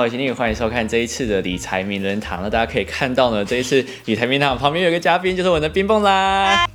[0.00, 2.40] Hello，今天欢迎收看这一次的理财名人堂。
[2.42, 6.66] 那大家可以看到呢，这一次理财名人堂旁边有个嘉宾，就是我的冰蹦啦。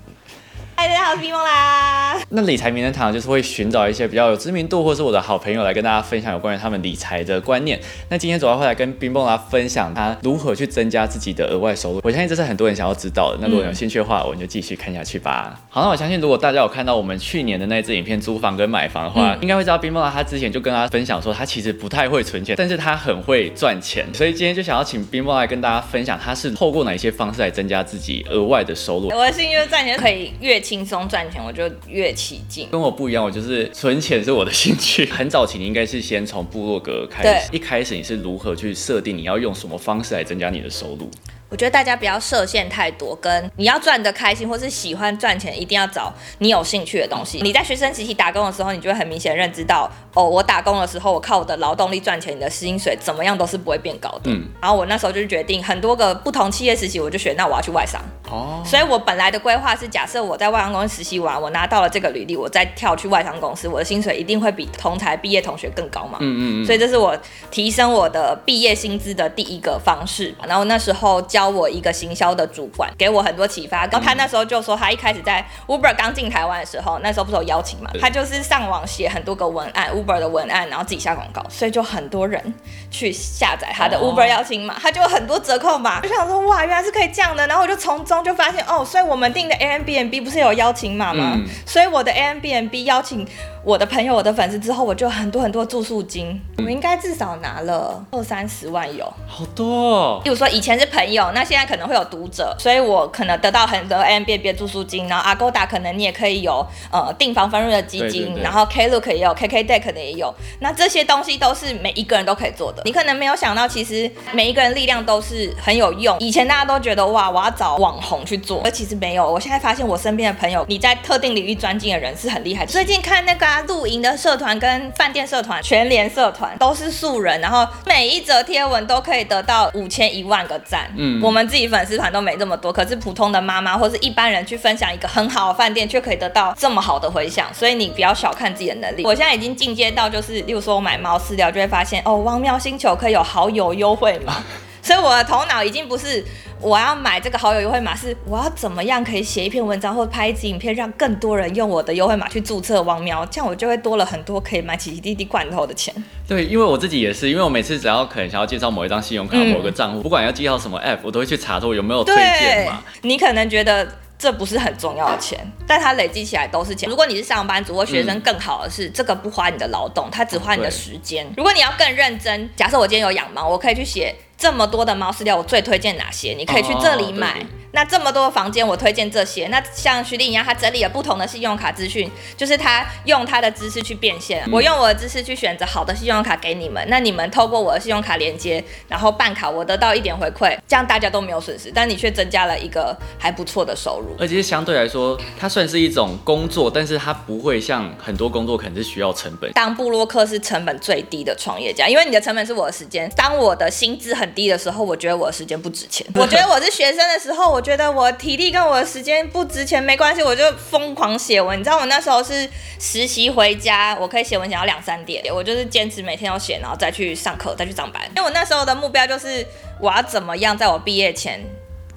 [0.75, 1.85] 嗨，大家好，我是冰梦啦。
[2.30, 7.80] 那理财名人堂就是会寻找一些比较有知名度，或是我的好朋友来跟大家分享有关于他们理财的观念。
[8.10, 12.02] 那今天主要会来跟冰蹦啦分享他如何去增加自己的额外收入。
[12.04, 13.38] 我相信这是很多人想要知道的。
[13.42, 15.60] 那如果有兴趣的话，我们就继续看下去吧。
[15.70, 24.06] 好，那我相信如果大家有看到我们去年的那支影片租房跟买房的话，应该会知道冰蹦啦他之前就跟大家分享说，他其实不太会存钱，但是他很会赚钱。
[24.14, 29.10] 所以今天就想要请冰蹦来跟大家分享，他是透过哪一些方式来增加自己额外的收入。
[29.10, 32.69] 我的兴趣就是赚钱，可以越轻松赚钱，我就越起劲。
[32.72, 35.06] 跟我不一样，我就是存钱是我的兴趣。
[35.11, 41.11] 很早期你应该是先从部落格开始，一开始你是如何去设定你要用什么方式来增加你的收入？
[41.47, 47.40] 我觉得大家不要设限太多，跟你要赚得开心或是喜欢赚钱，一定要找你有兴趣的东西。
[47.44, 54.31] 你在学生时期打工的时候，你就会很明显认知到，哦，我打工的时候，我靠我的劳动力赚钱，你的薪水怎么样都是不会变高的。
[54.31, 54.50] 嗯。
[54.59, 58.02] 然后我那时候就决定，很多个不同企业实习，我就选，那我要去外商。
[58.31, 58.64] 哦。
[58.66, 66.18] 所以我本来的规划是，假设我在外商公司实习完，我拿到了这个履历，我再跳去外商公司，我的薪水一定会比同才毕业同学更高嘛。
[66.22, 66.66] 嗯嗯嗯。
[66.66, 67.16] 所以这是我
[67.52, 70.34] 提升我的毕业薪资的第一个方式。
[70.48, 72.16] 然后那时候教我一个行。
[72.16, 82.42] 销的主管给我很多启发，然后他那时候就说，他一开始在 Uber 刚进台湾的时候，那时候不是有邀请嘛，他就是上网写很多个文案，Uber 的文案，然后自己下广告，所以就很多人
[82.90, 91.38] 去下载他的 Uber 邀请码，他就有很多折扣码，就想说哇，原来是可以这样的，然后我就从中就发现哦，所以我们订的 Airbnb 不是有邀请码吗？
[91.66, 93.28] 所以我的 Airbnb 邀请。
[93.66, 100.22] 我的朋友、我的粉丝之后，我就很多很多住宿金，我应该至少拿了二三十万有，好多。
[100.22, 112.84] 比如说以前是朋友，那现在可能会有读者，所以我可能得到很多 M B B 住宿金，然后 Agoda 可能你也可以有呃订房分润的基金，然后 Klook 也有，K K Day 可能也有，那这些东西都是每一个人都可以做的。
[112.86, 116.16] 你可能没有想到，其实每一个人力量都是很有用。
[116.20, 119.28] 以前大家都觉得哇，我要找网红去做，而其实没有。
[119.28, 122.64] 我现在发现我身边的朋友，你在特定领域专精的人是很厉害。
[122.64, 123.55] 最近看那个。
[123.62, 130.90] 露营的社团跟饭店社团、全联社团都是素人，然后每一则贴文都可以得到五千一万个赞。
[130.98, 137.48] 嗯，我们自己粉丝团都没这么多，可是普通的妈妈或是一般人去分享一个很好的饭店，却可以得到这么好的回响。
[137.54, 139.04] 所以你不要小看自己的能力。
[139.04, 144.44] 我现在已经进阶到，就是例如说我买猫饲料，就会发现哦，汪喵星球可以有好友优惠嘛。
[144.85, 146.23] 所以我的头脑已经不是
[146.62, 155.91] 我要买这个好友优惠码，是我要怎么样可以写一篇文章或拍一支影片，让更多人用我的优惠码去注册汪喵，这样我就会多了很多可以买奇奇滴滴罐头的钱。
[156.28, 162.84] 对，因为我自己也是，因为我每次只要可能想要介绍某一张信用卡、某个账户，不管要介绍什么 app，我都会去查说有没有推荐嘛。
[163.01, 163.88] 你可能觉得
[164.19, 166.88] 这不是很重要的钱，但它累积起来都是钱。
[166.88, 171.28] 如果你是上班族或学生，更好的是这个不花你的劳动，它只花你的时间。
[171.35, 174.16] 如果你要更认真，假设我今天有养猫，我可以去写。
[174.38, 176.34] 这么多的猫饲料，我最推荐哪些？
[176.38, 177.46] 你可以去这里买。
[177.72, 179.47] 那这么多房间，我推荐这些。
[179.47, 184.47] 那像徐丽一样，他整理了不同的信用卡资讯，就是他用他的知识去变现。
[184.50, 186.81] 我用我的知识去选择好的信用卡给你们。
[186.88, 194.16] 那你们透过我的信用卡连接，然后办卡，我得到一点回馈，这样大家都没有损失，但你却增加了一个还不错的收入。
[194.18, 199.51] 而且相对来说，它算是一种工作，但是它不会像很多工作可能是需要成本。
[199.51, 203.12] 当布洛克是成本最低的创业家，因为你的成本是我的时间。
[203.18, 206.06] 当我的薪资很低的时候，我觉得我的时间不值钱。
[206.16, 211.59] 我觉得我是学生的时候，我觉得我体力跟我的时间不值钱，没关系，我就疯狂写文。
[211.59, 212.50] 你知道我那时候是
[212.80, 218.02] 实习回家，我可以写文写到两三点，我就是坚持每天要写，然后再去上课，再去上班。
[218.16, 219.46] 因为我那时候的目标就是
[219.80, 221.44] 我要怎么样在我毕业前。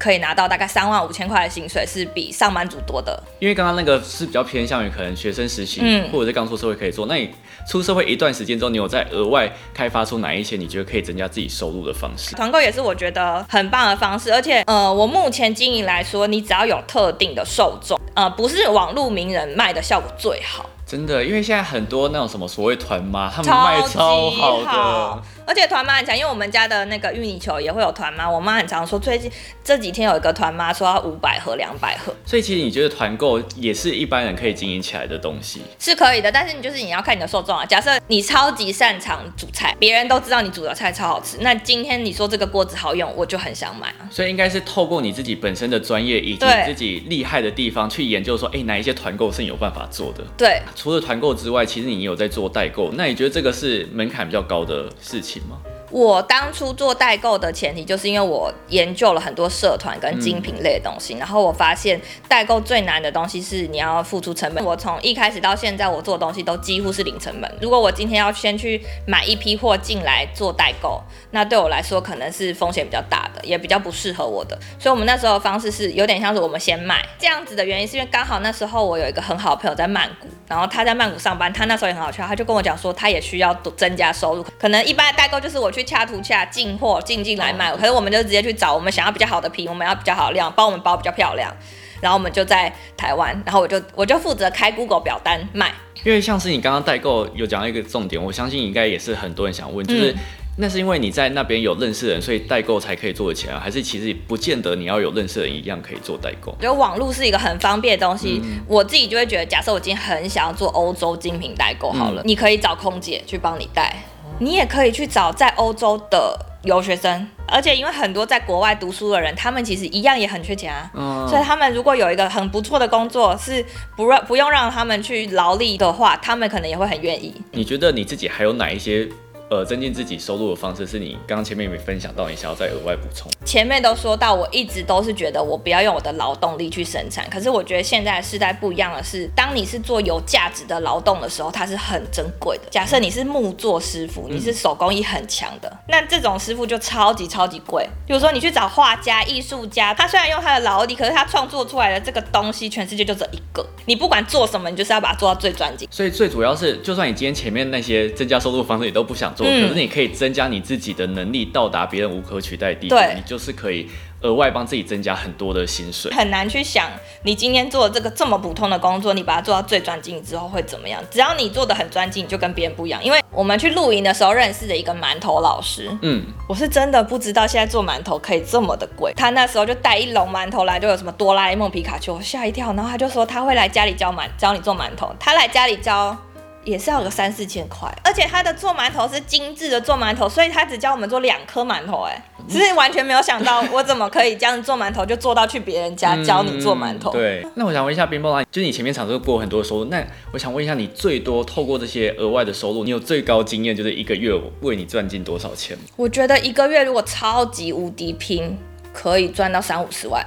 [0.01, 3.21] 可以拿到大概三万五千块的薪水，是比上班族多的。
[3.41, 5.81] 因为刚刚那个是比较偏向于可能学生实习，
[6.13, 7.07] 或者是刚出社会可以做。
[7.07, 7.29] 那你
[7.69, 12.35] 出社会一段时间之后，你有在额外开发出哪一些你觉得可以增加自己收入的方式？
[12.35, 20.65] 团购也是我觉得很棒的方式，而且呃，我目前经营来说，你只要有特定的受众，呃，不是网络名人卖的效果最好。
[20.89, 25.23] 真的，因为现在很多那种什么所谓团妈，他们卖超好的。
[25.47, 28.29] 而且团妈很强，因为我们家的那个芋泥球也会有团妈。
[28.29, 29.31] 我妈很常说，最近
[29.63, 32.15] 这几天有一个团妈说要五百盒、两百盒。
[32.25, 35.61] 所以其实你觉得团购也是一般人可以经营起来的东西？
[35.79, 37.67] 是可以的，但是你就是你要看你的受众啊。
[37.67, 44.09] 假设你超级擅长煮菜，别人都知道你煮的菜超好吃，那今天你说这个锅子好用，我就很想买啊。
[44.11, 50.23] 所以应该是透过你自己本身的专业以及自己厉害的地方去研究，说哎哪一些团购是你有办法做的。
[50.37, 55.59] 对，除了团购之外，其实你有在做代购，那你觉得这个是门槛比较高的事情吗？
[55.91, 64.65] 我当初做代购的前提，就是因为我研究了很多社团跟精品类的东西，然后我发现代购最难的东西是你要付出成本。
[64.65, 67.51] 我从一开始到现在，我做的东西都几乎是零成本。
[67.61, 74.59] 如果我今天要先去买一批货进来做代购，那对我来说可能是风险比较大的，也比较不适合我的。
[74.79, 91.55] 所以我们那时候的方式是有点像是我们先卖这样子的原因，是因为刚好那时候我有一个很好的朋友在曼谷，然后他在曼谷上班，他那时候也很好笑，他就跟我讲说他也需要增加收入，可能一般的代购就是我去恰图恰进货进进来卖，可是我们就直接去找我们想要比较好的皮，我们要比较好的量，帮我们包比较漂亮，
[92.01, 95.73] 然后我们就在台湾，然后我就我就负责开 Google 表单卖。
[96.05, 100.15] 因为像是你刚刚代购有讲到一个重点，我相信应该也是很多人想问，就是。
[100.61, 106.53] 那是因为你在那边有认识人，所以代购才可以做得起来，还是其实不见得你要有认识人一样可以做代购？
[106.61, 114.03] 就网络是一个很方便的东西，我自己就会觉得，假设我今天很想要做欧洲精品代购，好了，你可以找空姐去帮你带，
[114.41, 123.65] 你也可以去找在欧洲的留学生，而且因为很多在国外读书的人，他们其实一样也很缺钱啊，所以他们如果有一个很不错的工作，是
[123.97, 127.33] 不让不用让他们去劳力的话，他们可能也会很愿意。
[127.53, 129.09] 你觉得你自己还有哪一些？
[129.51, 132.29] 呃，增进自己收入的方式是你刚刚前面有没有分享到？
[132.29, 133.31] 你想要再额外补充？
[133.47, 137.29] 前面都说到，我一直都是觉得我不要用我的劳动力去生产。
[137.31, 142.65] 可是我觉得现在的时代不一样的是，当你是做有价值的劳动的时候，它是很珍贵的。
[142.71, 147.89] 假设你是木作师傅，你是手工艺很强的，那这种师傅就超级超级贵。
[148.07, 153.67] 比如说你去找画家、艺术家，他虽然用他的劳力，可是他创作出来的这个东西，全世界就这一个。
[153.87, 155.89] 你不管做什么，你就是要把它做到最专精。
[155.91, 163.89] 所以最主要是，就算你今天前面那些增加收入的方式你都不想做，可是你可以增加你自己的能力，到达别人无可取代地步，你就是可以
[164.23, 166.13] 额外帮自己增加很多的薪水。
[166.13, 166.91] 很难去想，
[167.23, 171.01] 你今天做这个这么普通的工作，你把它做到最专精之后会怎么样？
[171.09, 173.03] 只要你做的很专精，你就跟别人不一样。
[173.05, 179.13] 因为我们去露营的时候认识的一个馒头老师，嗯，我是真的不知道现在做馒头可以这么的贵。
[179.15, 182.73] 他那时候就带一笼馒头来，就有什么哆啦 A 梦、皮卡丘，吓一跳。
[182.73, 186.17] 然后他就说他会来家里教馒教你做馒头，他来家里教。
[186.65, 197.11] 也是要个三四千块，而且他的做馒头是精致的做馒头，所以他只教我们做两颗馒头，哎，只是完全没有想到我怎么可以这样做馒头，就做到去别人家教你做馒头。
[197.11, 205.77] 对，那我想问一下冰棒啊，就是你前面尝试过很多收入，那我想问一下，你最多透过这些额外的收入，你有最高经验就是一个月为你赚进多少钱？
[205.97, 208.59] 我觉得一个月如果超级无敌拼，
[208.93, 210.25] 可以赚到三五十万。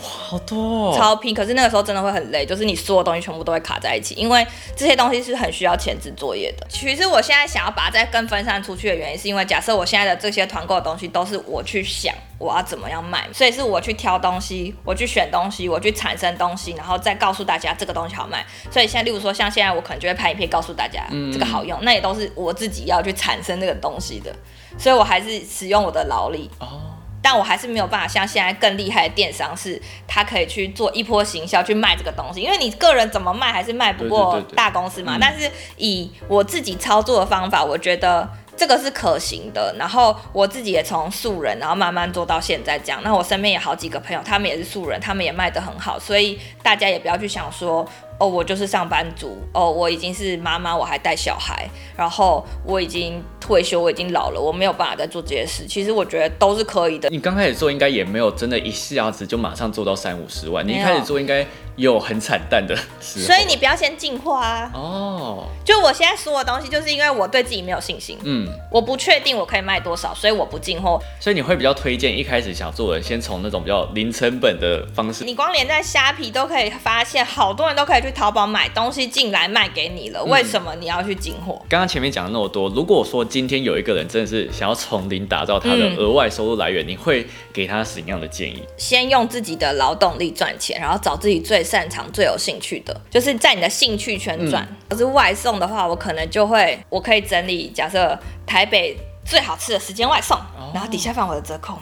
[0.00, 4.46] 好多哦超拼，可是那个时候真的会很累，就是你所有东西全部都会卡在一起，因为
[4.76, 6.66] 这些东西是很需要前置作业的。
[6.68, 18.46] 其实我现在想要把它再更分散出去的原因，是因为假设我现在的这些团购的东西都是我去想我要怎么样卖，所以是我去挑东西，我去选东西，我去产生东西，然后再告诉大家这个东西好卖。
[18.70, 24.34] 所以现在，例如说像现在我可能就会拍影片告诉大家这个好用，那也都是我自己要去产生这个东西的，
[24.78, 26.50] 所以我还是使用我的劳力。
[26.60, 26.87] 哦。
[27.22, 35.16] 但我还是没有办法像现在更厉害的电商，是他可以去做一波行销去卖这个东西，因为你个人怎么卖还是卖不过大公司嘛。
[35.20, 38.28] 但是以我自己操作的方法，我觉得。
[38.58, 43.00] 这个是可行的，然后我自己也从素人，然后慢慢做到现在这样。
[43.04, 47.88] 那我身边有好几个朋友，他们也是素人，他们也卖得很好，所以大家也不要去想说，
[48.18, 55.66] 哦，我就是上班族，哦，我已经是妈妈，我还带小孩，然后我已经退休，我已经老了，我没有办法再做这些事。
[55.66, 57.08] 其实我觉得都是可以的。
[57.10, 61.46] 你刚开始做应该也没有真的一下子就马上做到三五十万，你一开始做应该。
[61.78, 64.70] 有很惨淡的时候，所以你不要先进化啊！
[64.74, 71.00] 哦，就我现在说的东西，就是因为我对自己没有信心，嗯，我不确定我可以卖多少，所以我不进货。
[71.20, 75.24] 所以你会比较推荐一开始想做的，先从那种比较零成本的方式。
[75.24, 81.60] 你光连在虾皮都可以发现，好多人都可以去淘宝买东西进来卖给你了，为什么你要去进货？
[81.68, 88.62] 刚刚前面讲了那么多，如果说今天有一个人真的是想要从零打造他的额外收入来源，你会给他什么样的建议？
[88.76, 94.66] 先用自己的劳动力赚钱，然后找自己最擅长、最有兴趣的，就是在你的兴趣圈转。
[94.88, 100.38] 可是外送的话，我可能就会，我可以整理，假设台北最好吃的时间外送，
[100.72, 101.74] 然后底下放我的折扣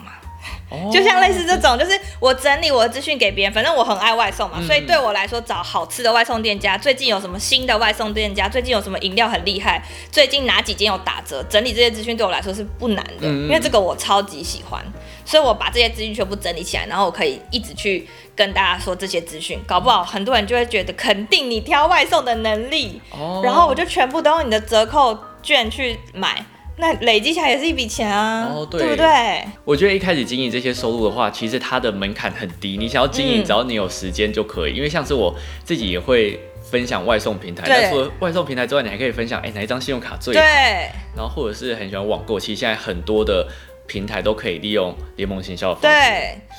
[0.69, 0.91] 嘛。
[0.91, 9.81] 就像类似这种，就是我整理我的资讯给别人，反正我很爱外送嘛，所以对我来说找好吃的外送店家，最近有什么新的外送店家，最近有什么饮料很厉害，
[10.11, 14.83] 最近哪几间有打折，整理这些资讯对我来说是不难的，因为这个我超级喜欢，
[15.25, 23.01] 所以我把这些资讯全部整理起来，然后我可以一直去跟大家说这些资讯，搞不好很多人就会觉得肯定你挑外送的能力，
[23.43, 26.45] 然后我就全部都用你的折扣券去买。
[26.79, 29.43] 那累积起来也是一笔钱啊，对不对？
[29.65, 34.75] 我觉得一开始经营这些收入的话，其实它的门槛很低，你想要经营，只要你有时间就可以。
[34.75, 37.65] 因为像是我自己也会分享外送平台。
[37.67, 40.39] 那除了外送平台之外，你还可以分享，哎、哪一张信用卡最好？
[40.39, 43.47] 对，然后或者是很喜欢网购，其实现在很多的
[43.87, 45.97] 平台都可以利用联盟行销的方式。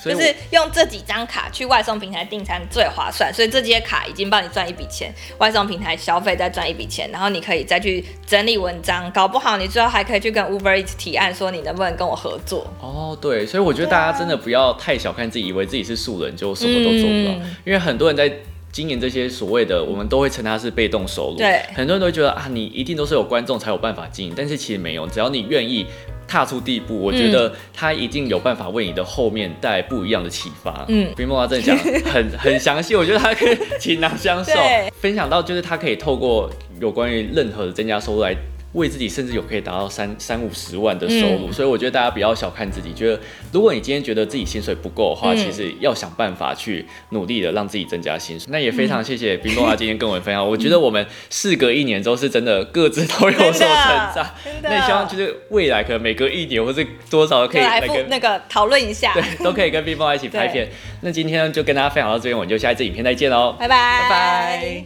[0.02, 12.66] 对，就是用这几张卡去外送平台订餐最划算，所以这些卡已经帮你赚一笔钱，外送平台消费再赚一笔钱，然后你可以再去整理文章，搞不好你最后还可以去跟 Uber Eats 提案说你能不能跟我合作。
[12.80, 18.32] 哦，对，所以我觉得大家真的不要太小看自己，以为自己是素人就什么都做不到，嗯因为很多人在。
[18.70, 21.38] 经营这些所谓的，我们都会称它是被动收入。
[21.38, 25.86] 对很多人都会觉得啊，你一定都是有观众才有办法经营，但是其实没有，只要你愿意
[26.28, 30.84] 踏出第一步，我觉得他一定有办法为你的后面带来不一样的启发。
[30.88, 31.76] 嗯冰梦他真的讲
[32.12, 34.52] 很 很详细，我觉得他可以倾囊相授，
[35.00, 36.48] 分享到就是他可以透过
[36.80, 38.36] 有关于任何的增加收入来。
[38.74, 43.18] 为自己甚至有可以达到三三五十万的收入，嗯所以我觉得大家不要小看自己，觉得
[43.52, 48.46] 如果你今天觉得自己薪水不够的话，嗯其实要想办法去努力的让自己增加薪水。
[48.50, 53.66] 那也非嗯常谢谢冰梦啊今天跟我们分享， 我觉得我们事隔一年之后是真的各自都有所成
[54.14, 54.26] 长。
[54.62, 60.68] 那也希望就是未来可能每隔一年或是多少可以来跟那个讨论一下，对都可以跟冰梦一起 拍片。
[61.00, 64.84] 那今天就跟大家分享到这边，我们就下一次影片再见喽，拜拜，拜拜。